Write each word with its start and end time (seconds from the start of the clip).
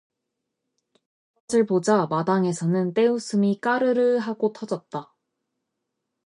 그것을 1.45 1.67
보자 1.67 2.07
마당에서는 2.07 2.95
떼웃음이 2.95 3.61
까르르 3.61 4.17
하고 4.17 4.51
터졌다. 4.51 5.13